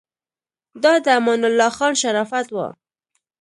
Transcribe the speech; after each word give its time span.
دا 0.83 0.93
د 1.05 1.07
امان 1.17 1.41
الله 1.49 1.71
خان 1.77 1.93
شرافت 2.01 2.47
و. 2.51 2.57